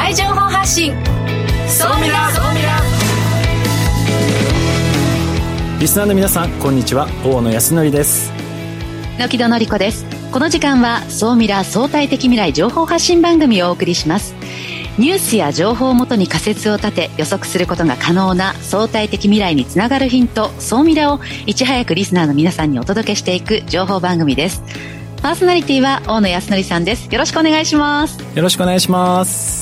[0.00, 0.94] 来情報発信。
[1.68, 2.80] そうみらそうみら
[5.78, 7.06] リスナーの皆さんこんにちは。
[7.22, 8.32] 大野康則です。
[9.18, 10.06] 野木戸のり子です。
[10.32, 14.34] この時間は総ミラ相対的未来情報発信番組をお送りします。
[14.96, 24.62] ニュースや情報をもとに仮説を立て予測することが可能な相対的未来につながるヒント総ミラをいち早くリスナーの皆さんにお届けしていく情報番組です。
[25.20, 27.12] パーソナリティは大野康則さんです。
[27.12, 28.18] よろしくお願いします。
[28.34, 29.59] よろしくお願いします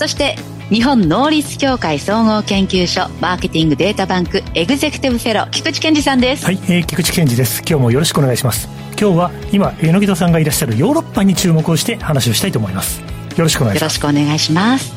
[0.00, 0.34] そして
[0.70, 6.46] 日本能率協会総合研究所マーケティングデータバンクエグゼクティブフェロー菊池健二さんです。
[6.46, 7.60] はい、えー、菊池健二です。
[7.68, 8.66] 今日もよろしくお願いします。
[8.98, 13.02] 今日は今榎戸さんがいらっしゃるヨーロッパに注目をして話をしたいと思います。
[13.02, 13.04] よ
[13.36, 14.00] ろしくお願いします。
[14.00, 14.94] よろしくお願いします。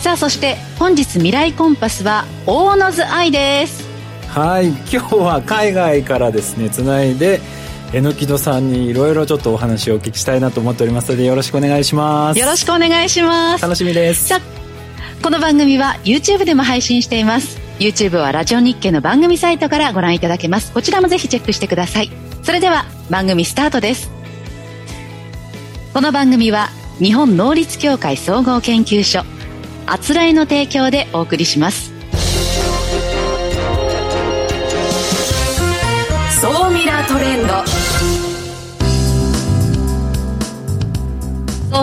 [0.00, 3.84] さあそして本日未来コンパスは大野津愛です。
[4.28, 7.40] はい今日は海外からですねつないで
[7.92, 12.38] 榎木戸さんにいろいろちょっとお話をお聞きしたいなと思っておりますのでよろしくお願いします。
[12.38, 13.62] よろしくお願いします。
[13.62, 14.28] 楽しみです。
[14.28, 14.56] さあ
[15.22, 17.58] この番組は YouTube でも配信しています。
[17.78, 20.72] YouTube はラジオ日経の番組サイトからご覧いただけます。
[20.72, 22.10] こちらもぜひチェックしてください。
[22.42, 24.10] それでは番組スタートです。
[25.92, 29.22] この番組は日本能率協会総合研究所
[29.86, 31.92] あつらえの提供でお送りします。
[36.40, 37.75] 総ミラトレンド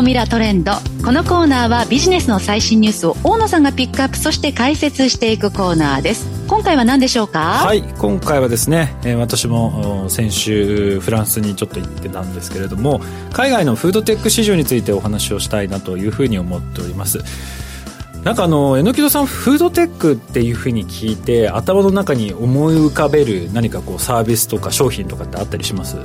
[0.02, 0.74] ミラトレンド。
[1.06, 6.28] このコーナーはビジネスの最新ニュースを大野さんがピックアップそして解説していくコーナーです。
[6.48, 7.40] 今回は何でしょうか？
[7.66, 17.20] はい今回はですね、えー、私も先週フランスにちょっと行ってたんですけれども海外のフードテック市場についてお話をしたいなというふうに思っております。
[18.24, 25.98] なんかあの榎戸さんフードテックっていうふうに聞いて頭の中に思い浮かべる何かこうサービスとか商品とかってあったりします？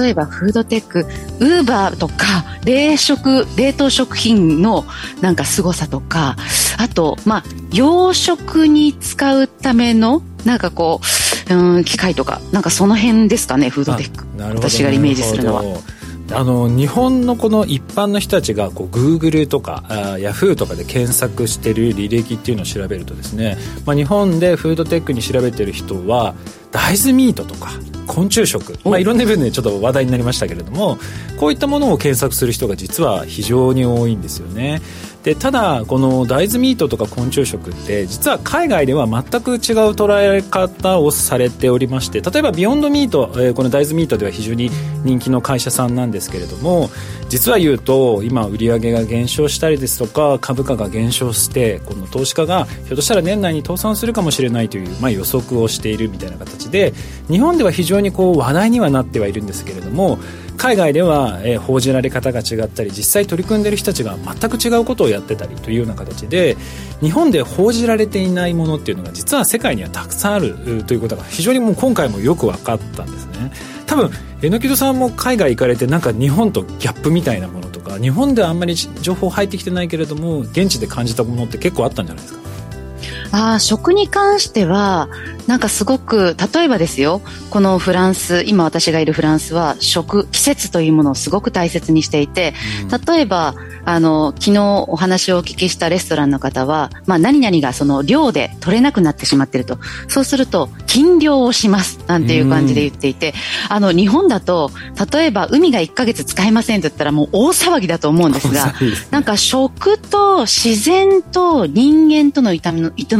[0.00, 4.84] 例えばフードテックウーバーとか冷食冷凍食品の
[5.20, 6.36] なんか凄さとか
[6.78, 11.00] あとまあ養殖に使うためのなんかこ
[11.50, 14.24] ううん機械とかなんかその辺ですかねフードテック
[14.56, 15.62] 私がイメージするのは。
[16.32, 26.36] あの日本のこの一般の人たちがこう Google とかあ Yahoo とかで検索してる履歴っていうのを調べるとですね、まあ、日本でフードテックに調べてる人は
[26.70, 27.72] 大豆ミートとか
[28.10, 30.98] 昆虫食、まあ、いろんな部分でちょっと話題になりましたけれども
[31.38, 34.82] こういったものを検索する人が実は非常に多いんですよね
[35.22, 39.58] でただこの大豆ミートとか昆虫食って実は海外では全く違う
[39.92, 44.70] 捉え方をされておりまして例えばビヨンドミート、えー、この大豆ミートでは非常に
[45.04, 46.88] 人気の会社さんなんですけれども
[47.28, 56.94] 実は言うと今売り上げが減少したりですとか株価が減少してこの投資家がひょっとしたら年内に倒産するかもしれないという、まあ、予測をしているみたいな形で
[57.28, 60.18] 日本では非常にこう話題にはなってはいるんですけれども
[60.60, 66.58] 海外では、えー、報じられ方が違ったり実際取り組んでいる人たちが全く違うことをやってたりというような形で
[67.00, 73.52] 日本で報じられていないものっていうのが実は世界にはたくさんあるということが非常にもう今回もよく分かったんですね。
[73.86, 74.10] 多分
[74.42, 82.49] 榎戸さんも海外行かれてなんか日本とギャップみたいなものとか日本ではあんまり情報入ってきてないけれども現地で感じたものって結構あったんじゃないですか？
[83.32, 85.08] あ食に関しては
[85.46, 87.20] なんかすごく例えばですよ
[87.50, 92.54] このフランス今私がいるフランスは食季節というものをすごく大切にしていて、
[93.06, 93.54] 例えば
[93.84, 99.78] あの昨日お話をお聞きしたレストランの方は、まあ、何々がその量で取れなくなってしまっていると。
[100.08, 103.32] そうすると禁漁をしますなんていう感じで言っていて、
[103.68, 104.72] あの日本だと
[105.12, 108.74] 例えば海が1ヶ月使えませんと言ったらもう大騒ぎだと思うんですが
[109.12, 112.60] なんか食と自然と人間との営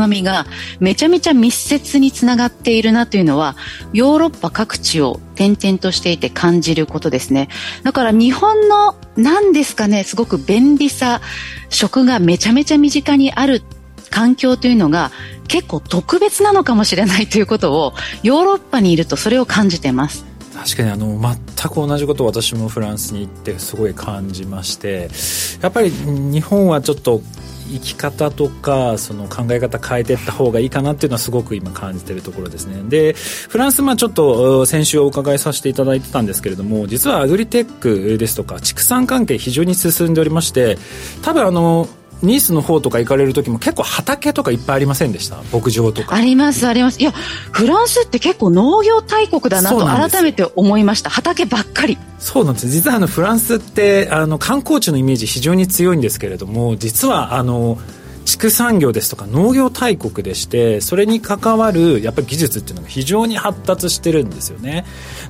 [0.09, 0.47] みが
[0.80, 3.54] めちゃめちゃ密接につながっているなというのは
[3.92, 7.48] ヨーロッパ各地を転々としていて感じることですね。
[7.84, 11.20] だから日本の何ですかねすごく便利さ
[11.69, 13.62] 食がめちゃめちゃ身近にある
[14.10, 15.10] 環境というのが
[15.48, 20.24] 結構特別なのかもしれないということをヨーロッパにいるとそれを感じてます。
[20.54, 25.09] 確かにあの全く同じことを私もフランスに行ってすごい感じまして
[25.62, 27.22] やっぱり日本はちょっと
[27.71, 32.83] 生き方とかその考え方変えていった方がいいかなっていうのはすごく今感じているところですね。
[32.89, 40.78] でフランスまあちょっと先週お伺いさせていただいてたんですけれども実はアグリテックですとか畜産関係非常に進んでおりまして
[41.22, 41.89] 多分あの
[42.22, 45.37] ニースの方とか行かれる時も結構畑とかいっぱいありませんでした？
[45.53, 46.15] 牧場とか。
[46.15, 47.01] ありますあります。
[47.01, 51.11] いやフランスって結構農業大国だなと改めて思いました。
[51.11, 51.99] 畑ばっかり。
[52.19, 52.69] そうなんです。
[52.69, 57.78] 実はあのフランスってあの観光地のイメージ非常に強いんですけれども実はあの
[58.30, 64.84] 畜産業ですとか農業大国でしてそれに関わるやっぱり技術っていうのが非常に発達してるんですよね。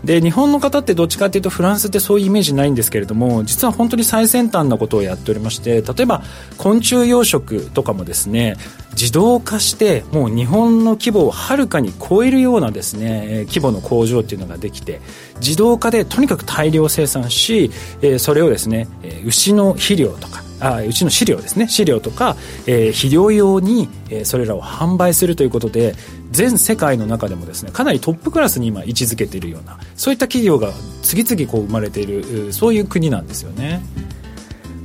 [0.04, 6.22] で日本の方ってどっちかっていうとフランスってそういうイメージないんですけれども実は本当に最先端なことをやっておりまして例えば
[6.58, 8.56] 昆虫養殖とかもですね
[8.92, 15.00] 自動化してもう日本の規模をはるかに超えるようなですね規模の工場っていうのができて
[15.40, 17.70] 自動化でとにかく大量生産し
[18.18, 18.88] それをですね
[19.24, 20.28] 牛の肥料と
[20.60, 22.36] あうちの飼料ですね飼料とか、
[22.66, 25.94] えー、肥料用に、えー、それらを販売するということで
[26.30, 30.72] 全世界の中でもですねかなりトップクラスに今位置づけているようなそういった企業が
[31.02, 33.80] 次々こう生まれているそういう国なんですよね。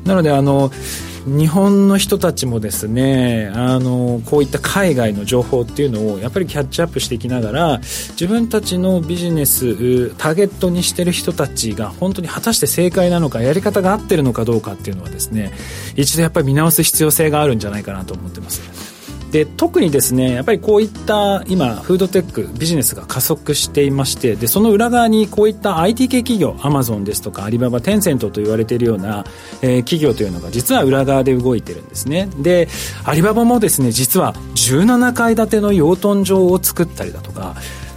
[0.06, 0.72] なのであの
[1.26, 15.52] 日本の人たちもですねあのこういった海外の情報っていうのをやっぱりキャッチアップしていきながら自分たちのビジネスターゲットにしてる人たちが本当に果たして正解なのかやり方が合ってるのかどうかっていうのはですね
[15.96, 18.95] 一度やっぱり見直す必要性があるんじゃないかなと思ってます。
[19.36, 29.26] で特にですねやっぱりこういった今フードテックビジネスが加速していましてでその裏側にこういった IT 系企業アマゾンですとかアリババテンセントと言われているような、
[29.62, 32.30] えー、企業というのが実は裏側で動いてるんですね。
[32.38, 32.70] で
[33.04, 37.56] アリババもですね実は17階建ての養豚場を作ったりだとか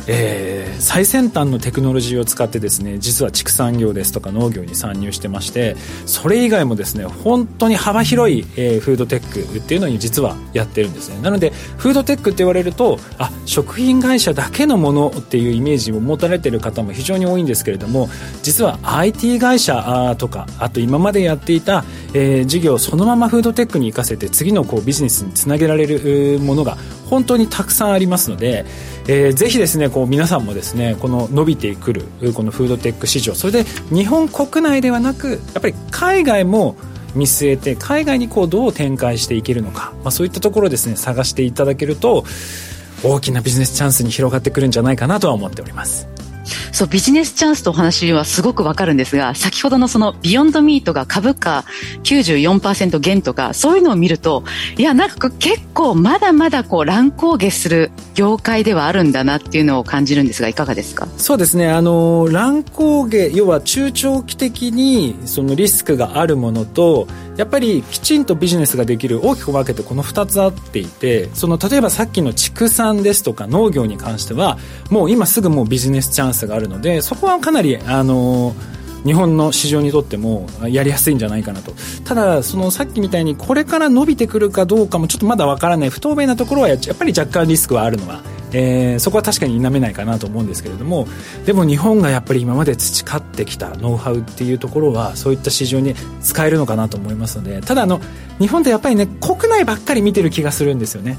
[0.08, 5.76] えー、最先端のテクノロジーを使ってですね実は畜産業ですとか農業に参入してまして
[6.06, 11.20] それ以外もですね本当に幅広い、えー、フードテックっていうのに実はやってるんですね。
[11.20, 18.08] なのでフードテックって言われるとあ食品会社だけのものっていうイメージを持たれてる方も非常に多いんですけれども
[18.42, 21.84] 実は IT 会社とかあと今までやっていた、
[22.14, 26.78] えー、事業そのままフードテックに生かせて次のこうビジネスにつなげられるものが
[27.08, 28.64] 本当にたくさんありますので、
[29.08, 36.76] えー、ぜひですねこう皆さんもですねこの伸びてくるこのフードテック市場それで日本国内ではなくやっぱり海外も
[37.14, 42.24] 見据えて海外にこうどう展開していけるのか、まあ、そういったところをですね探していただけると
[43.02, 46.27] 大きなビジネスチャンスに広がってくるんじゃないかなとは思っております。
[46.72, 51.64] そう、ビジネスチャンスとお話はすごくわかるんですが、先ほどのそのビヨンドミートが株価
[52.04, 54.44] 94%減とか、そういうのを見ると、
[54.76, 61.08] いや、なんか結構まだまだこう乱高下する業界ではあるんだなっていうのを感じるんですが、いかがですか？
[61.16, 67.06] そうですね、あの、乱高下、要は中長期的にそのリスクがあるものと、
[67.38, 74.58] やっぱりきちんとビジネスができる大きく分けてこの2つあっていてその例えばさっきの畜産ですとか農業に関しては
[74.90, 78.56] もう今すぐもうビジネスチャンスがあるのでそこはかなりあの
[79.04, 81.72] 日本の市場にとってもやりやすいんじゃないかなと。
[82.04, 88.22] ただそのさっきみたいにこれから伸びてくるかどうかもちょっとまだ分からない不透明なところはやっぱり若干リスクはあるのは
[88.52, 91.06] えー、そこは確かに否めないかなと思うんですけれども
[91.44, 98.00] でも日本がやっぱり今まで培ってきたノウハウっていうところはそういった市場に使えるのかなと思いますのでただあの
[98.38, 101.18] 日本ってやっぱりね国内ばっかり見てる気がするんですよね。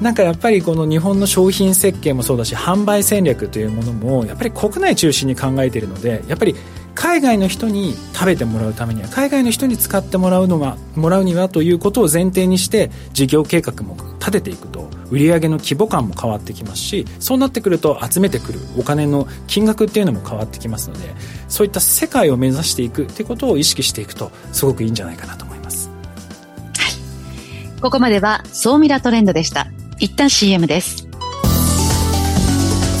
[0.00, 6.56] なんかやっぱりこの日本の商品設計もそうだし販売戦略というものもやっぱり国内中心に考えているのでやっぱり
[6.94, 21.14] 海外の人に食べてもらうためには海外の人に使ってもらうのはもらうにはということを前提にして事業計画も立てていくと売上の規模感も変わってきますしそうなってくると集めてくるお金の金額っていうのも変わってきますので
[21.48, 25.90] そういった世界を目指していくっていうことを意識していくとすごくいいんじゃないかなと思います。
[26.76, 26.88] は
[27.76, 29.66] い、ここまでは総ミラトレンドでした。
[29.98, 31.06] 一旦 CM です。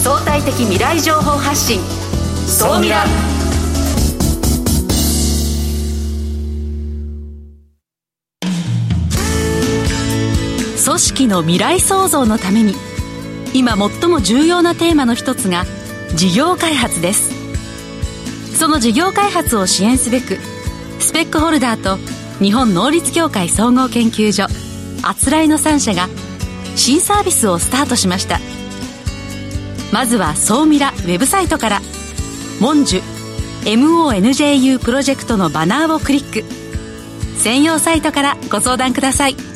[0.02, 1.80] 相対的未来情報発信
[2.46, 3.04] 総ミラ
[10.90, 12.74] 組織の未来創造のために
[13.54, 15.64] 今最も重要なテーマの一つが
[16.16, 17.30] 事業開発です。
[18.58, 20.38] その事業開発を支援すべく
[20.98, 21.96] スペックホルダーと
[22.42, 24.48] 日本能率協会総合研究所
[25.04, 26.08] あつらいの3社が
[26.74, 28.40] 新サービスをスタートしました。
[29.92, 31.82] まずは総ミラウェブサイトから
[32.58, 33.02] 「モンジュ
[33.62, 36.44] MONJU プロジェクト」のバナーをクリック。
[37.38, 39.49] 専用サイトからご相談ください。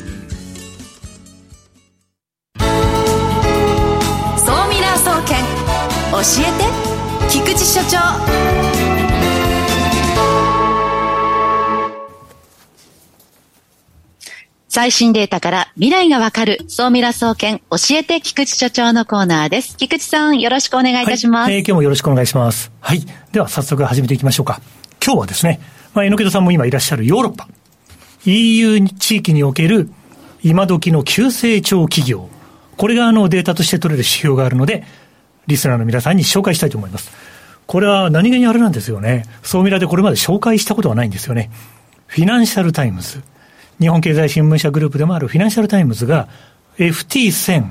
[14.75, 19.77] 最新データから未来がわかる、総ミラ総研教えて菊池所長のコーナーです。
[19.77, 21.47] 菊池さん、よろしくお願いいたします。
[21.47, 22.73] はい、えー、今日もよろしくお願いします。
[22.81, 23.01] はい。
[23.31, 24.59] では、早速始めていきましょうか。
[25.01, 25.61] 今日はですね、
[25.93, 27.47] まあ、榎戸さんも今いらっしゃるヨーロッパ、
[28.25, 29.89] EU 地域における
[30.43, 32.27] 今時の急成長企業、
[32.75, 34.83] これがあのデータとして取れる指標があるので、
[35.47, 37.13] リスナーの皆さんに紹介したいと思います。
[37.65, 39.23] これは何気にあれなんですよね。
[39.41, 41.49] 総ミラでこれまで紹介したことはないんですよね。
[42.07, 43.23] フィナンシャルタイムズ、
[43.79, 46.29] 日本経済新聞社グループでもあるフィナンシャルタイムズが
[46.77, 47.65] FT1000、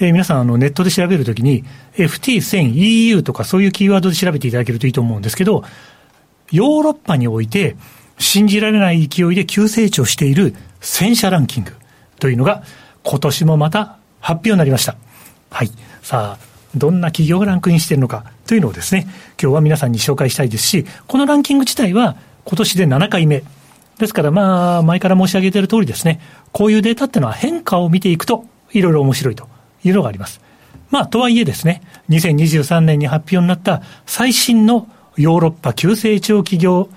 [0.00, 1.64] えー、皆さんあのネットで調べるときに
[1.94, 5.64] FT1000 EU とかそういうキーワードで調べていただけるといいと思うんですけど、
[6.50, 7.76] ヨーロッパにおいて
[8.18, 11.72] 信じられない勢いで急成長している1000社ランキング
[12.18, 12.62] というのが
[13.02, 14.96] 今年もまた発表になりました。
[15.50, 15.70] はい。
[16.02, 19.06] さあ、どんな企業がランクインしているのかというのをですね、
[19.40, 23.42] 今日は皆さんに紹介したいですし、このランキング自体は今年で7回目。
[23.98, 26.20] ですからまあ、前から申し上げている通りですね、
[26.52, 29.48] こういうデータっていうのは変化を見ていくと、いろいろ面白いと
[29.84, 30.40] いうのがあります。
[30.90, 36.88] まあ、とはいえですね、2023年に発表になった最新のヨーロッパ急成長企業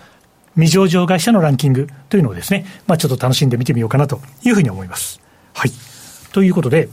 [0.55, 5.21] 未上場会社のランキングというのをですね、まあ、ちょっと楽しんで見てみようかなというふうに思います。
[5.53, 5.71] はい。
[6.33, 6.89] ということで、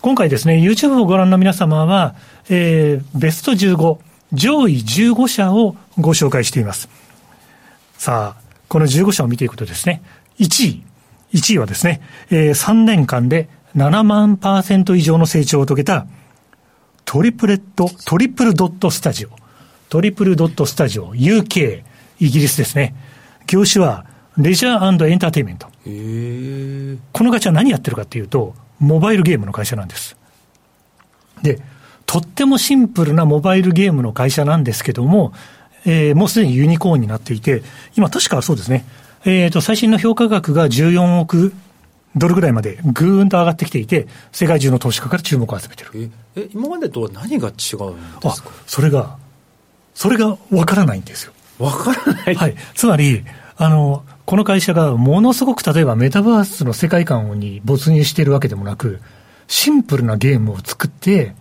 [0.00, 2.14] 今回ですね、YouTube をご覧の皆様は、
[2.50, 3.98] えー、ベスト15、
[4.32, 6.88] 上位15社をご紹介しています。
[7.98, 10.02] さあ、この15社を見ていくとですね、
[10.38, 10.82] 1位、
[11.32, 16.06] 1位はですね、えー、3年間で7万パーセント以上の成長を遂げた、
[17.04, 19.30] トリプレット、トリプルドットスタジオ、
[19.88, 21.82] トリプルドットスタジオ、UK、
[22.20, 22.94] イギリスですね。
[23.46, 24.06] 業種は、
[24.36, 25.66] レジャーエンターテイメント。
[27.12, 30.16] この会社は何やってるかっていうと、モバイルゲームの会社なんです。
[31.42, 31.60] で、
[32.06, 35.32] とってもシンプルなモバイルゲームの会社なんですけども、
[35.86, 37.62] えー、もうすでにユニコーンになっていて、
[37.96, 38.84] 今確かそうですね、
[39.24, 41.52] えっ、ー、と、最新の評価額が14億
[42.16, 46.10] ドルぐらいまでぐーんと上がってきていて、世界中の投資家から注目を集めてる。
[46.36, 48.50] え、今までとは何が違うんですか？
[48.66, 49.16] それが、
[49.94, 51.32] それがわからないんですよ。
[51.58, 52.34] わからない？
[52.34, 52.56] はい。
[52.74, 53.24] つまり、
[53.56, 59.00] あの、この会社がものすごく例えばメタバースの世界観に没入しているわけでもなく、
[59.46, 61.34] シンプルなゲームを作って、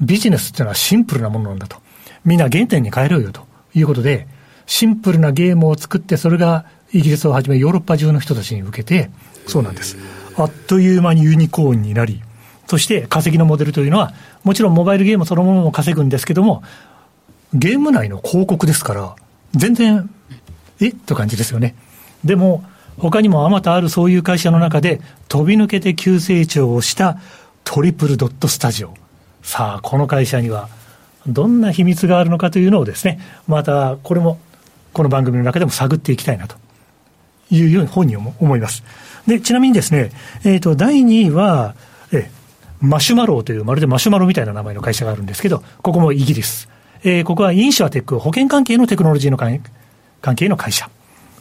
[0.00, 1.78] ビジネスっていうのはシンプルなものなんだと。
[2.24, 4.26] みんな原点に帰ろうよということで、
[4.66, 9.10] シンプルなゲームを作って、それがイギリスをはじめヨーロッパ中の人たちに向けて、
[9.46, 9.96] そうなんです。
[10.36, 12.22] あっという間にユニコーンになり、
[12.66, 14.12] そして稼ぎのモデルというのは、
[14.44, 16.62] もちろんモバイルゲームそのものも稼ぐんですけども、
[17.54, 19.16] ゲーム内の広告ですから、
[19.52, 20.10] 全然、
[20.80, 20.92] え？
[20.92, 21.74] と感じですよね。
[22.24, 22.62] でも、
[22.98, 27.18] 他にもあまたあるそういう会社の中で、飛び抜けて急成長をした
[27.64, 28.94] トリプルドットスタジオ。
[29.42, 30.68] さあ、この会社には、
[31.28, 34.38] どんな秘密があるのかというのをですね、また、これも、
[34.92, 36.56] この番組の中でも探っていきたいなと
[37.50, 38.82] いうように本に思います。
[39.26, 40.10] で、ちなみにですね、
[40.44, 41.74] えっ、ー、と、第2位は、
[42.12, 42.30] え、
[42.80, 46.68] マシュマローというまるでマシュマロみたいな名前の会社があるんですけど、ここもイギリス。
[47.04, 49.60] えー、ここはインシュアテック、保険関係のテクノロジーの関
[50.34, 50.90] 係の会社。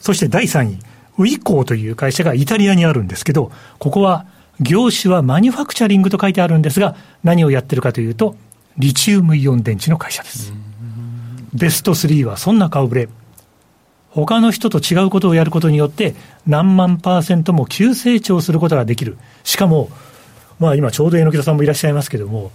[0.01, 0.79] そして第3位、
[1.17, 4.25] ウイコーという会社がイタリアにあるんですけど、ここは
[4.59, 8.35] 業種はマニュファクチャリングと書いてあるんですが、何をやってるかというと、
[8.77, 10.53] リチウムイオン電池の会社です。
[11.53, 13.09] ベスト3はそんな顔ぶれ。
[14.11, 16.13] 他の人と違うことをやることによって、
[16.45, 19.17] 何万パーセントも急成長することができる。
[19.43, 19.89] しかも、
[20.59, 22.51] まあ今ちょうど榎田さんもいらっしゃいますけども、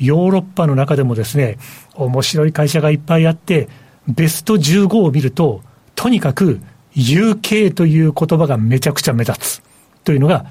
[0.00, 1.56] ヨーロッパの中でもですね、
[1.94, 3.68] 面白い会社がいっぱいあって、
[4.08, 5.62] ベスト15を見ると、
[5.94, 6.60] とにかく
[6.96, 9.62] UK という言葉がめちゃくちゃ目立つ
[10.02, 10.46] というのが、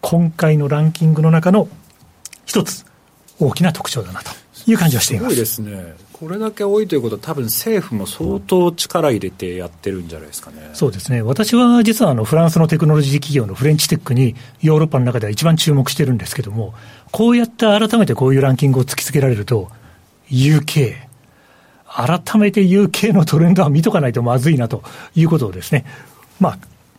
[0.00, 1.68] 今回のランキングの中の
[2.46, 2.86] 一つ
[3.38, 4.30] 大きな特徴だなと
[4.66, 5.34] いう感じはしています。
[5.34, 5.94] すごいですね。
[6.12, 10.70] これだけ多いということは、多分政府も相当力入れてやってるんじゃないですかね。
[10.72, 11.22] そうですね。
[11.22, 16.74] 私は実はあのフランスのテクノロジー企業のフレンチテックにヨーロッパの中では一番注目してるんですけども、
[17.12, 19.68] こうやって改めてこういうランキングを突きつけられると、
[20.30, 20.94] UK、
[21.84, 24.82] 改めて UK のトレンドは見とかないとまずいなと
[25.14, 25.84] いうことをですね、
[26.40, 26.58] まあ、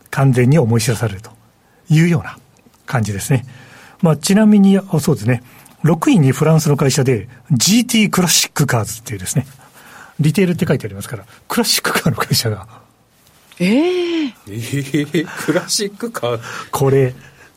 [0.09, 1.31] 完全に思い知らされると
[1.89, 2.37] いうような
[2.85, 3.45] 感じですね。
[4.01, 5.43] まあ、ちなみに、そうですね、
[5.87, 9.47] 6位にフランスの会社で GT クラシックカーズっていうですね、
[10.19, 12.67] リテールって書いてありますから、クラシックカーの会社が。
[13.59, 16.39] えー、えー、クラシックカー
[16.71, 17.15] これ、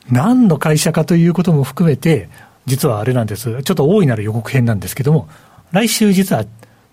[0.09, 2.29] 何の会社かということも含めて、
[2.65, 3.63] 実はあれなんです。
[3.63, 5.27] ちょっと大いなる予告編なんですけども、
[5.71, 6.45] 来週実は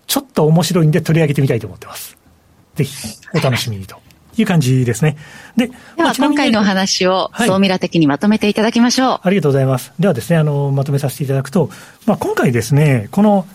[0.07, 2.17] ちょっと面白いんで取り上げてみたいと思ってます。
[2.75, 4.08] ぜひ、お楽しみにと。
[4.41, 5.17] いう感じですね。
[5.55, 9.19] で、では、今回のお話を、総ミラ的にまとめていただきましょう、はい。
[9.23, 9.93] ありがとうございます。
[9.99, 11.69] ではですね、あの、まとめさせていただくと、
[12.05, 13.45] まあ、今回ですね、この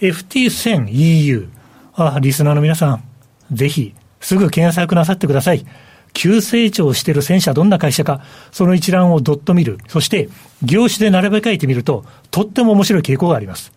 [0.00, 1.48] FT1000EU、
[1.94, 3.04] あ、リスナーの皆さん、
[3.52, 5.64] ぜひ、すぐ検索なさってください。
[6.12, 9.78] 急成長している戦車どんな会社か、その一覧をどっと見る。
[9.88, 10.28] そして、
[10.62, 13.72] 業種で並べ替えてみると、とっても面白い傾向があります。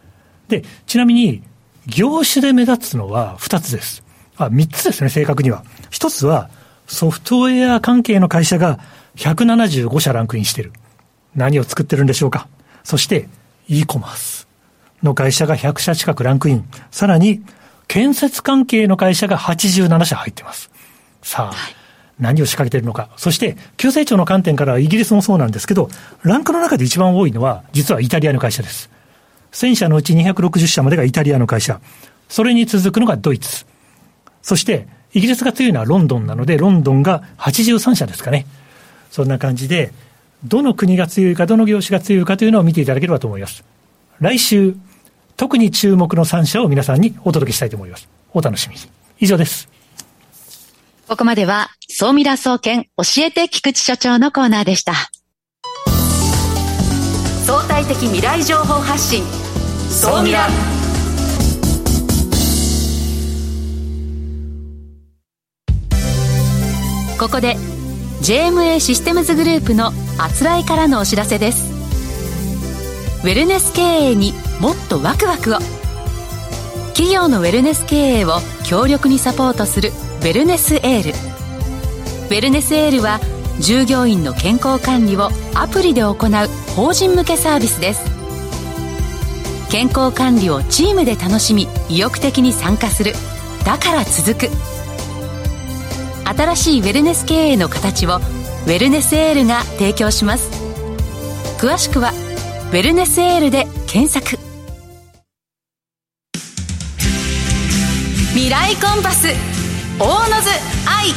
[0.48, 1.44] で、ちなみに、
[1.86, 4.04] 業種で目立つのは2つです。
[4.46, 5.64] あ、3つですね、正確には。
[5.92, 6.50] 1つは、
[6.88, 8.80] ソフトウェア関係の会社が
[9.16, 10.74] 175社ランクインしている。
[11.36, 12.48] 何を作ってるんでしょうか。
[12.84, 13.28] そして、
[13.68, 14.48] e コマース
[15.04, 16.66] の会社が100社近くランクイン。
[16.90, 17.44] さらに、
[17.88, 20.72] 建設関係の会社が87社入ってます。
[21.22, 21.56] さあ、
[22.20, 23.10] 何を仕掛けているのか。
[23.18, 25.90] そして、急成長の観点からはイギリスもそうなんですけど、
[26.24, 28.90] ランクの中で一番多いのは、実はイタリアの会社です。
[29.52, 31.80] 1000社のうち260社までがイタリアの会社。
[32.28, 33.66] それに続くのがドイツ。
[34.42, 38.46] そして、イギリスが強いのはロンドンなので、ロンドンが83社ですかね。
[39.12, 39.92] そんな感じで、
[40.44, 43.64] どの国が強いか、どの業種が強いかというのを見ていただければと思います。
[44.20, 44.76] 来週、
[45.36, 48.08] 特に注目の3社を皆さんにお届けしたいと思います。
[48.34, 48.82] お楽しみに。
[49.20, 49.68] 以上です。
[51.08, 54.94] ここまでは、総ミラ総研教えて菊池所長のコーナーでした。
[57.46, 59.24] 相対的未来情報発信、
[59.90, 60.79] 総ミラ。
[67.20, 67.58] ここで
[68.22, 71.66] JMA システムズグループのあつらいからのお知らせです。
[73.24, 75.58] ウェルネス経営にもっとワクワクを。
[76.94, 81.10] 企業のウェルネス経営を強力にサポートするウェルネスエール。
[81.10, 83.20] ウェルネスエールは
[83.60, 86.16] 従業員の健康管理をアプリで行う
[86.74, 88.02] 法人向けサービスです。
[89.70, 93.12] 健康管理をチームで楽しみ意欲的に参加する。
[93.66, 94.79] だから続く。
[96.30, 100.52] 新しいウェルネス経営の形をウェルネスエールが提供します。
[101.60, 102.12] 詳しくは
[102.72, 104.38] 「ウェルネスエール」で検索。
[108.34, 109.28] 未来コンパス
[109.98, 110.50] 大野津
[110.86, 111.10] 愛。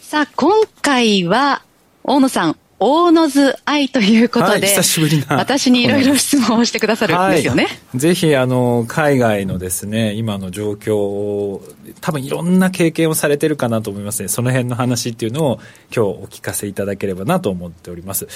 [0.00, 1.62] さあ今回は
[2.04, 7.64] 大野さん大野津愛ということで、はい、久しぶりな私にいろいろ質問をしてくださるんですよね。
[7.64, 11.62] はい、ぜひ、あの、海外のですね、今の状況を、
[12.00, 14.28] 多分いろんな経験をされてるかなと思いますね。
[14.28, 15.60] その辺の話っていうのを
[15.94, 18.28] 今日お聞かせいただければなと思っております。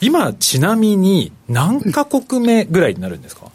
[0.00, 3.46] 今、ちなみに何カ国目ぐらいになるんですか？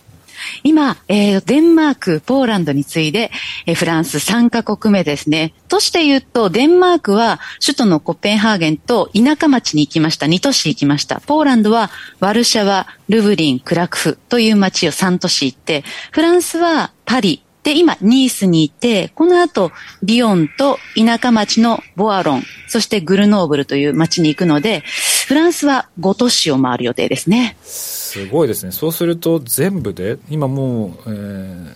[0.64, 3.32] 今、えー、デンマーク、ポーランドに次いで、
[3.66, 5.54] えー、フランス3カ国目ですね。
[5.68, 10.26] として言うと、デンマークは首都のコペンハーゲンと田舎町に行きました。
[10.26, 11.22] 2都市行きました。
[11.22, 11.90] ポーランドは
[12.20, 24.84] ワルシャワ、ルブリン、クラクフという町を3都市行って、フランスはパリ、で、今、ニースにいて、この後、リヨンと田舎町のボアロン、そしてグルノーブルという町に行くので、
[25.28, 27.58] フランスは5都市を回る予定ですね。
[27.62, 28.72] すごいですね。
[28.72, 31.76] そうすると全部で、今もう、えー、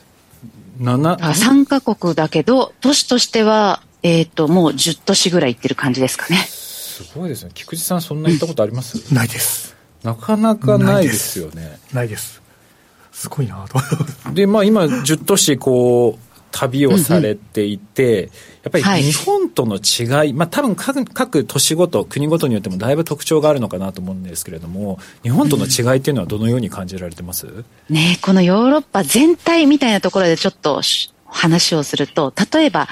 [0.82, 6.38] 7、3カ国だけど、都市としては、えっ、ー、と、もう10都市ぐらい行ってる感じですかね。
[6.38, 7.52] すごいですね。
[7.54, 9.76] 菊池さん、そんな行ったことあります、うん、ないです。
[10.02, 11.78] なかなかないですよね。
[11.94, 12.43] ないです。
[13.14, 13.80] すごいなと。
[14.34, 18.30] で、まあ今、10都市、こう、旅をされていて、
[18.64, 30.82] やっぱり日本との違い、はい、まあ多分各各都市ごと、国ごとによってもだいぶ特徴があるのかなと思うんですけれども、日本との違いっていうのはどのように感じられてます、うん、ねこのヨーロッパ全体みたいなところでちょっと
[31.26, 32.88] 話をすると、例えば、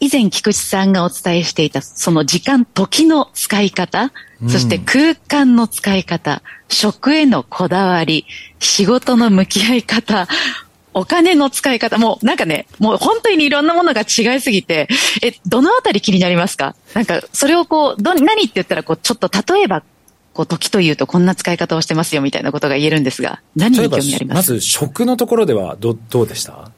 [0.00, 4.12] 以前菊池さんがお伝えしていたその時間、時の使い方、
[4.48, 8.26] そして空間の使い方、食へのこだわり、
[8.58, 10.26] 仕事の向き合い方、
[10.94, 14.88] お金の使い方、もうなんかね、もう本当にいろんなものが違いすぎて、
[15.22, 16.74] え、どのあたり気になりますか？
[16.94, 19.84] なんか、それをこう、ど、何って言ったら、こう、ちょっと例えば、
[20.32, 24.52] こう、時というとこんな使い方をしてますよみたいなことが言えるんですが、何に興味あります？
[24.52, 26.72] まず、食のところでは、ど、どうでした？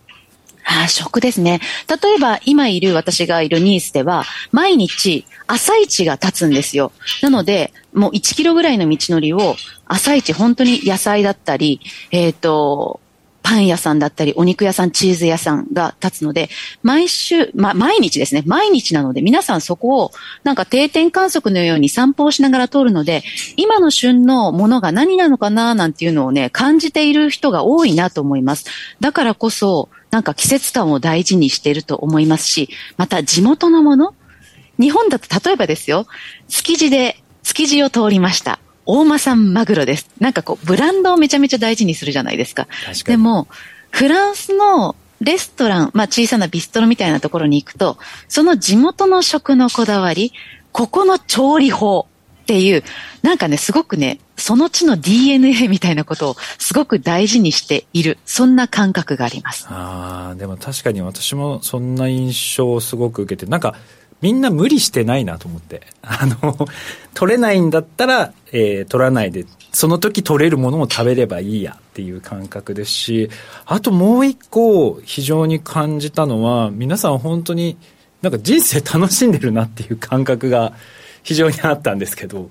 [0.65, 1.61] あ食ですね。
[1.89, 6.93] 例えば、今いる私がいるニースでは、毎日、朝市が立つんですよ。
[7.21, 13.01] なので、もう1キロぐらいの道のりを、朝市、本当に野菜だったり、えっ、ー、と、
[13.43, 16.49] パン屋さんだったり、お肉屋さん、チーズ屋さんが立つので、
[16.83, 20.13] 毎週、ま、毎日ですね、毎日なので、皆さんそこを、
[20.45, 23.25] なんか定点観測のように散歩をしながら通るので、
[23.57, 28.65] 今の旬のものが何なのかな、なんていうのをね、感じている人が多いなと思います。
[29.01, 34.15] だからこそ、なんか季節感を大事にしていると思いますし、また地元のもの？
[34.79, 36.07] 日本だと例えばですよ、
[36.49, 38.59] 築地で築地を通りました。
[38.87, 40.09] 大間産マグロです。
[40.19, 42.69] なんかこう、ブランドをめちゃめちゃ大事にするじゃないですか。
[43.07, 43.49] でも、
[43.91, 50.33] フランスのレストラン、まあ小さなビストロみたいなところに行くと、その地元の食のこだわり、
[50.73, 52.07] ここの調理法
[52.43, 52.83] っていう、
[53.23, 59.67] なんかね、すごくね、その地の DNA みたいなことをすごく大事にしている、そんな感覚があります。
[59.69, 63.77] ああ、でも確かに私もそんな印象をすごく受けて、なんか、
[64.23, 65.83] みんな無理してないなと思って。
[66.01, 66.57] あの、
[67.13, 73.31] 取れないんだったら、えー、取らないで、その時取れるものを食べればいいやっていう感覚ですし、
[73.67, 77.77] あともう一個非常に感じたのは、皆さん本当に
[78.23, 80.73] なんか人生楽しんでるなっていう感覚が
[81.25, 82.49] 非常にあったんですけど。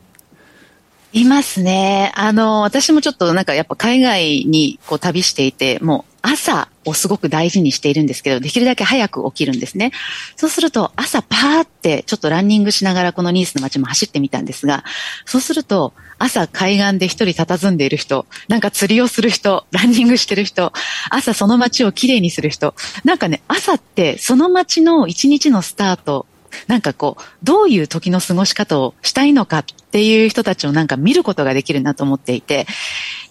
[1.13, 2.11] いますね。
[2.15, 9.91] あの、私もちょっとなんかやっぱ海外にこう旅していて、もう朝をすごく大事にしているんですけど、できるだけ早く起きるんですね。
[10.35, 14.83] そうすると、朝パーってちょっとランニングしながらこのニースの街も走ってみたんですが、
[15.25, 20.71] そうすると、朝海岸で一人佇んでいる人、なんか釣りをする人、ランニングしてる人、
[21.09, 26.27] 朝その街をきれいにする人、なんかね、朝ってその街の一日のスタート、
[26.67, 32.67] なんかこう、どういう時の過ごし方をしたいのかっていう人たちをなんか見ることができるなと思っていて、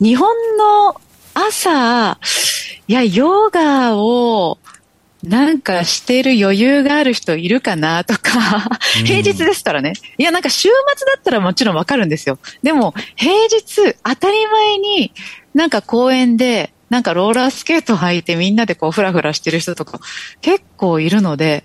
[0.00, 1.00] 日本の
[1.34, 2.18] 朝、
[2.90, 4.58] いや、ヨガを、
[5.22, 9.92] なんかしてる余裕がある人いるかなとか、平日でしたらね。
[10.18, 12.40] いや、なんか週末だったらもちろんわかるんですよ。
[12.64, 15.12] でも、平日、当たり前に
[15.54, 20.00] なんか公園で、なんかローラースケート履いてみんなでこうフラフラしてる人とか
[20.40, 21.62] 結構いるので、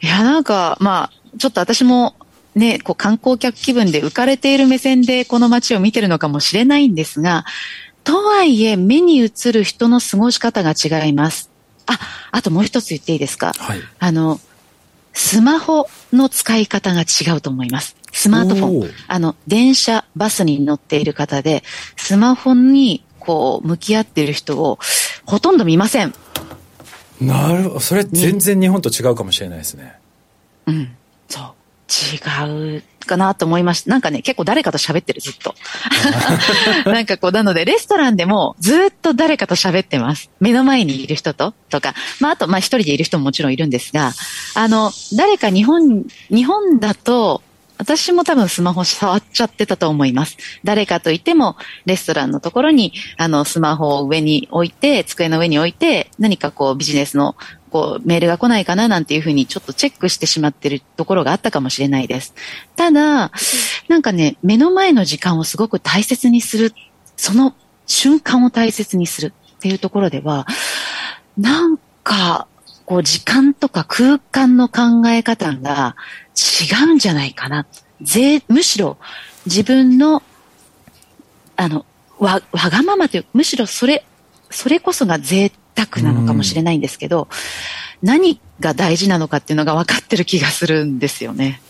[0.00, 2.14] いや、なんか、まあ、ちょっと私も
[2.54, 7.44] ね、こう観光客気分で浮かれている目線でこの街を見てるのかもしれないんですが、
[8.04, 11.50] とはいえ、目に映る人の過ごし方が違います。
[11.86, 11.98] あ、
[12.30, 13.52] あともう一つ言っていいですか？
[13.58, 13.80] はい。
[13.98, 14.40] あの、
[15.12, 17.96] スマホの使い方が違うと思います。
[18.12, 18.90] スマートフォン。
[19.08, 21.62] あの、電車、バスに乗っている方で、
[21.96, 24.78] スマホにこう、向き合っている人を、
[25.26, 26.14] ほとんど見ません。
[27.20, 27.80] なるほど。
[27.80, 29.94] それ全然日本と違うかもしれないですね。
[30.66, 30.96] うん。
[31.90, 33.90] 違うかなと思いました。
[33.90, 35.54] なんかね、結構誰かと喋ってる、ずっと。
[36.88, 40.30] なんかこう、なので、レストランでもずっと誰かと喋ってます。
[40.38, 41.94] 目の前にいる人と、とか。
[42.20, 44.12] まあ、あと、まあ、一人でいる人ももちろんいるんですが、
[44.54, 47.42] あの、誰か日本、日本だと、
[47.80, 50.36] 私も多分スマホ触っちゃってたと思います。
[50.64, 57.36] 誰かといっても、レストランのところに、あの、スマホを上に置いて、机の上に置いて、何かこう、ビジネスの、
[57.70, 62.34] こう、メールが来ないかななんていうふうにちょっとチェックしてしまってるところがあったかもしれないです。
[62.76, 63.30] ただ、
[63.88, 66.74] なんかね、目の前の時間をすごく大切にする、
[67.16, 67.54] その
[67.86, 70.46] 瞬間を大切にするっていうところでは、
[71.38, 72.46] なんか、
[72.84, 75.94] こう時間とか空間の考え方が
[76.34, 77.66] 違うんじゃないかな。
[78.02, 78.98] ぜ、むしろ
[79.46, 80.22] 自分の、
[81.56, 81.86] あの、
[82.18, 84.04] わ、わがままという、むしろそれ、
[84.50, 87.28] それこそが贅沢なのかもしれないんですけど、
[88.02, 91.60] 何が大事なのかっていうのが分かってる気がするんですよね。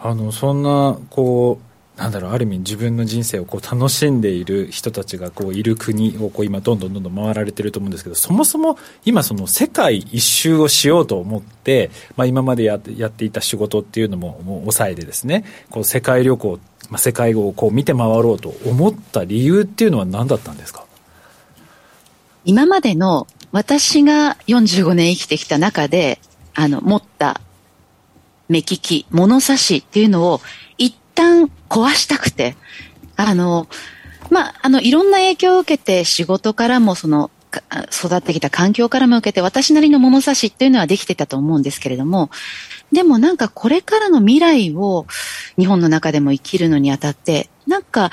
[0.00, 20.84] あの、そんな、こう、なんだろうある意味自分の人生をこう楽しんでいる人たちがこういる国をこう今どんどんどんどん回られてると思うんですけどそもそも今その世界一周をしようと思って、まあ、今までやってやっていた仕事っていうのももう抑えてですねこう世界旅行、まあ、世界をこう見て回ろうと思った理由っていうのは何だったんですか？
[22.48, 26.18] 今までの私が45年生きてきた中で
[26.54, 27.42] あの持った
[28.48, 30.40] 目利き物差しっていうのを
[30.78, 32.56] 一旦壊したくて、
[33.16, 33.68] あの、
[34.30, 37.30] まあ、あの、いろんな影響を受けて仕事からもその、
[37.92, 42.30] 育ってきた環境からも受けて私なりの物差しっていうのはできてたと思うんですけれども、
[42.92, 45.06] でもなんかこれからの未来を
[45.58, 48.10] 日本の中でも生きるのにあたって、なんか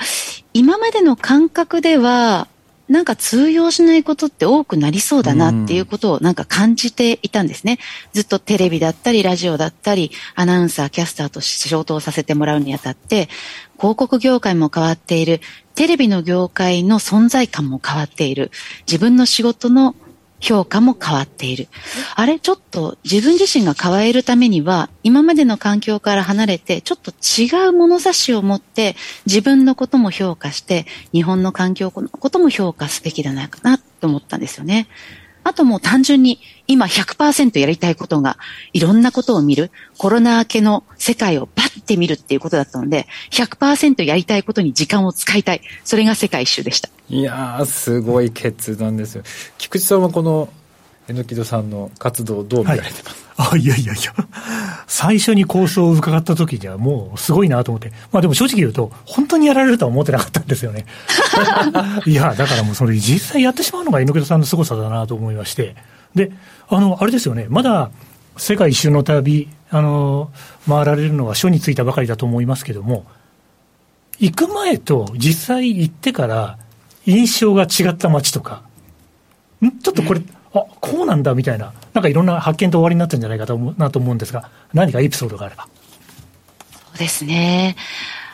[0.52, 2.48] 今までの感覚では
[2.88, 7.78] なんか通用しないことって多くなりそうだなっていうことをなんか感じていたんですね。
[8.12, 13.28] ずっとテレビだったり、ラジオだったり、アナウンサー、キャスターと仕事をさせてもらうにあたって、
[13.76, 15.40] 広告業界も変わっている、
[15.74, 18.52] テレビの業界の存在感も変わっている、
[18.86, 19.96] 自分の仕事の
[20.40, 21.68] 評価も変わっている。
[22.14, 28.96] あれちょっと自分自身が変えるためには、今までの環境から離れて、ちょっと違う物差しを持って、
[29.26, 33.48] 自分のことも評価して、日本の環境のことも評価すべきだな、
[34.00, 34.88] と思ったんですよね。
[35.46, 38.36] あともう単純に今100%やりたいことが
[38.72, 45.60] いろんなことを見る、コロナ明けの世界をバッて見るっていうことだったので、100%やりたいことに時間を使いたい。
[45.84, 46.88] それが世界一周でした。
[47.08, 49.22] いやー、すごい決断ですよ。
[49.56, 50.48] 菊池さんはこの、
[51.08, 54.14] えのきどさんの活動をどう見られてます、はい、あ、いやいやいや。
[54.88, 57.92] 最初に構想を伺った時にはもうすごいなと思って。
[58.10, 60.86] まあでも正直言うと、本当にやられるとは思ってなかったんですよね。
[62.06, 65.76] いや、だからもうそれ実際やってしまうのが猪木さんの凄さだなと思いまして。
[66.14, 66.32] で、
[66.68, 67.46] あの、あれですよね。
[67.48, 67.90] まだ
[68.36, 70.30] 世界一周の旅、あの、
[70.68, 73.06] 回られるのは初についたばかりだと思いますけども、
[74.18, 76.58] 行く前と実際行ってから
[77.04, 78.62] 印象が違った街とか、
[79.64, 79.70] ん？
[79.78, 80.22] ちょっとこれ、
[80.60, 85.68] あこうなんだみたいな、なんかいろんな発見と終わりになったんじゃないかと思なと思うんですが、何かエピソードがあれば。
[86.72, 87.76] そうですね。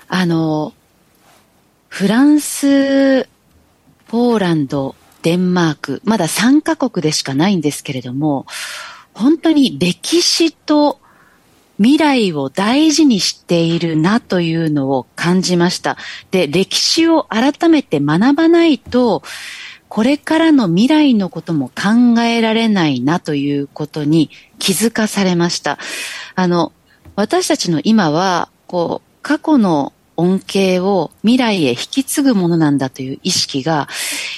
[0.08, 0.72] あの、
[1.88, 3.28] フランス、
[4.08, 8.46] ポーランド、デンマーク、まだ3カ国でしかないんですけれども、
[9.14, 11.00] 本当に歴史と
[11.78, 15.96] 未来を大事にしているなというのを感じました。
[16.30, 19.22] で、歴史を改めて学ばないと、
[19.94, 25.78] これからの未来のことも考えられないなということに気づかされました。
[26.34, 26.72] あの、
[27.14, 33.86] 私たちの今は、こう、過去の恩恵を未来へ引き継ぐものなんだという意識が、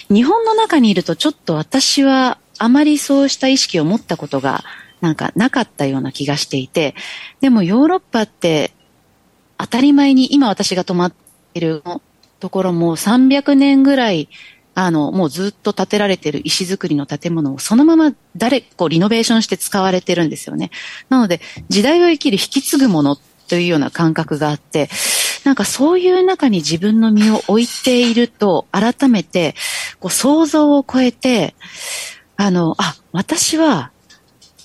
[0.09, 4.65] 日本の中にいるとちょっと私はあまりそうした意識を持ったことが
[5.03, 6.97] なんかなかったような気がしていて、
[7.41, 8.73] でもヨーロッパって
[9.57, 11.17] 当たり前に今私が泊まって
[11.55, 11.85] いる
[12.41, 14.29] ところも300年ぐらい
[14.75, 20.71] あの、もうずっと建てられてる石造りの建物をそのまま誰、こう、リノベーションして使われてるんですよね。
[21.09, 23.17] なので、時代を生きる引き継ぐもの
[23.49, 24.89] というような感覚があって、
[25.45, 29.55] なんかそういう中に自分の身を置いていると、改めて、
[30.01, 31.55] こう、想像を超えて、
[32.37, 33.93] あの、あ、私は、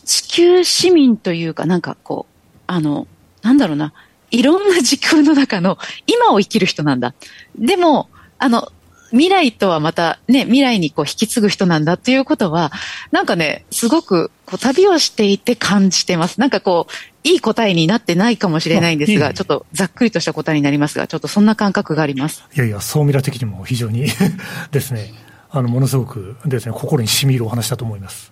[0.05, 3.07] 地球市民というか、なんかこう、あの、
[3.43, 3.93] なんだろうな、
[4.31, 7.13] いろんな時空の中の今を生きる人なんだ。
[7.55, 8.71] でも、あの、
[9.11, 12.71] 未来とはまたね、未来にこう引き継ぐ人なんだっていうことは、
[13.11, 16.39] なんかね、すごくこう旅をしていて感じてます。
[16.39, 22.43] なんかこう、いい答えになってないかもしれないんですが、いいちょっとざっくりとした答えになりますが、ちょっとそんな感覚があります。
[22.55, 24.07] いやいや、総ミラ的にも非常に
[24.71, 25.13] ですね、
[25.51, 28.31] あの、ものすごくですね、心にしみるお話だと思います。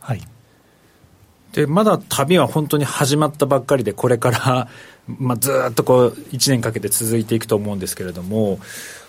[0.00, 0.20] はい。
[1.52, 4.68] で、まだ旅は本当に始まったばっかりで、これから、
[5.06, 8.58] まあ、ずっとこう、1年かけて続いていくと思うんですけれども、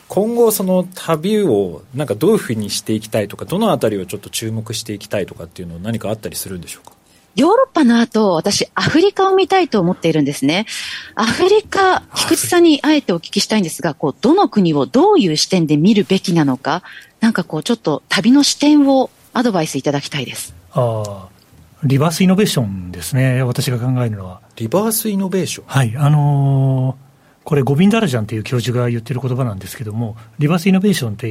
[0.07, 6.93] 今後その旅をなんかどういうふうにしていきたいとかどのあたりをちょっと注目していきたいとかっていうのは何かあったりするんでしょうか？
[7.35, 10.65] ヨーロッパの後、私、アフリカを見たいと思っているんですね。
[11.15, 16.81] アフリカ、菊池さんにあえてお聞きしたいんですが、こう、どの国をどういう視点で見るべきなのか、
[17.19, 20.55] なんかこう、ちょっと旅の視点をアドバイスいただきたいです。
[20.71, 21.27] ああ、
[21.83, 24.39] リバースイノベーションですね、私が考えるのは。
[24.55, 25.65] リバースイノベーション？
[25.67, 27.04] はい、あのー
[27.45, 31.29] これ、ゴビンダラジャンという教授が言ってる言葉なんですけども、リバースイノベーションって、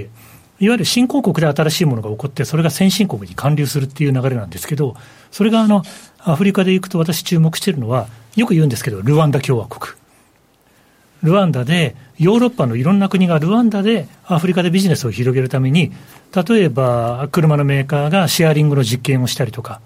[0.60, 4.94] いわゆる新興国で新しいものが起こって、それが先進国に還流するっていう流れなんですけど、
[5.32, 5.82] それがあの
[6.20, 9.92] アフリカで行くと私注目しているのは、よく言うんですけど、ルワンダ共和国。
[11.24, 15.90] ルワンダで、ヨーロッパのいろんな国がルワンダでアフリカでビジネスを広げるために、
[16.48, 19.80] 例えば車のメーカーがシェアリングの実験をしたりとか、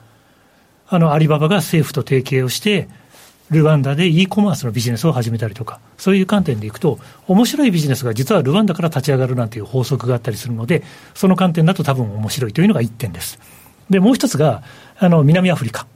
[0.89, 2.89] あのアリババが政府と提携をして、
[3.51, 10.83] ルワンダで e コマースのビジネスを始めたりとか、そういう観点でいくと、面白いビジネスが実はルワンダから立ち上がるなんていう法則があったりするので、
[11.15, 13.39] その観点だと多分面白いというのが1点です。
[13.89, 14.63] で、もう一つが、
[14.99, 15.87] あの、南アフリカ。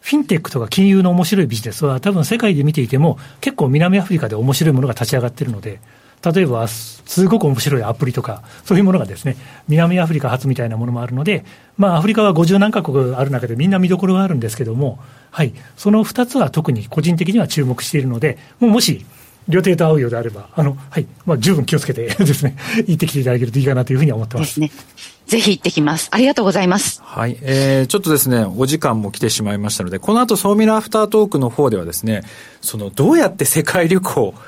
[0.00, 5.80] フィンテックとか金融の面白いビジネスは多分世界で見ていても結構南アフリカで面白いものが立ち上がっているので、
[6.22, 9.36] 例えば、すごく面白いアプリとか、そういうものがですね、
[9.68, 11.44] 南アフリカ発みたいなものもあるので、
[11.78, 14.98] まあ、アフリカは50何カ国ある中でみんな見どころがあるんですけども、
[15.30, 19.04] はい、その2つは特に個人的には注目しているので、もうもし、
[19.48, 24.60] 予定と合うようであれば、あの、はい、まあ、十分気をつけて ですね、行ってきていただけるといいかなというふうに思ってます。
[24.60, 24.82] ですね。
[25.26, 26.08] ぜひ行ってきます。
[26.10, 27.00] ありがとうございます。
[27.04, 27.38] はい。
[27.42, 32.22] えー、ちょっとですね、お時間も来てしまいましたので、この後、ソーミラアフタートークの方ではですね、
[32.60, 34.34] その、どうやって世界旅行、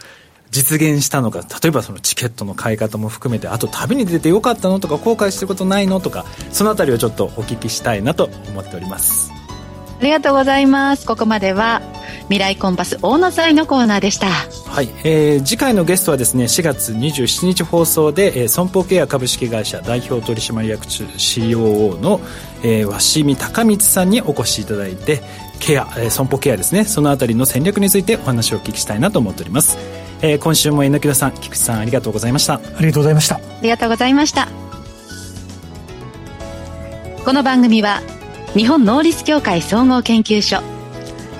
[0.53, 9.42] 実現したのか例えばそのチケットの買い方も含めてあと旅に出てよかったのとか後悔してることないのとかそのあたりをちょっとお聞きしたいなと思っておりますあ
[10.03, 11.07] りがとうございます。
[11.07, 11.83] ここまでは
[12.25, 14.27] 未来コンパス大野祭のコーナーでした。
[14.27, 22.21] はい、えー、次回のゲストはですね4月27日放送で、えー、損保ケア株式会社代表取締役 COO の、
[22.63, 25.21] えー、鷲見隆光さんにお越しいただいて
[25.61, 26.85] ケア、えー、損保ケアですね。
[26.85, 29.79] そのあたりの戦略についてお話をお聞きしたいなと思っております。
[30.23, 32.55] えー、今週も榎田さん菊池さんありがとうございました。
[32.55, 33.37] ありがとうございました。
[33.37, 34.49] ありがとうございました。
[37.25, 38.03] この番組は
[38.55, 40.63] 日本能率協会総合研究所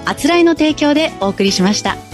[0.07, 2.12] あつらいの提供でお送りしました。